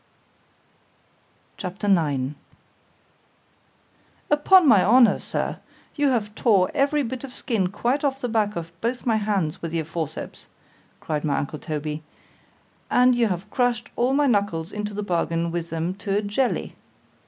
[1.61, 1.95] _"C H A P.
[1.95, 2.33] IX
[4.31, 5.59] —UPON my honour, Sir,
[5.93, 9.61] you have tore every bit of skin quite off the back of both my hands
[9.61, 10.47] with your forceps,
[11.01, 15.93] cried my uncle Toby—and you have crush'd all my knuckles into the bargain with them
[15.93, 16.73] to a jelly.